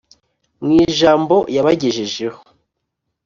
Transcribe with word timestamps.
Mu 0.65 0.71
ijambo 0.87 1.35
yabagejejeho 1.55 2.39